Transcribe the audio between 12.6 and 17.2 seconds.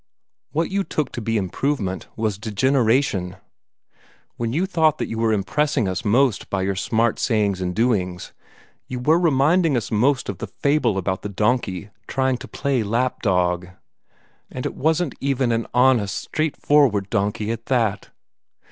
lap dog. And it wasn't even an honest, straightforward